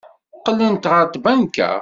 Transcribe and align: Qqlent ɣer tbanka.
Qqlent 0.39 0.89
ɣer 0.91 1.05
tbanka. 1.07 1.69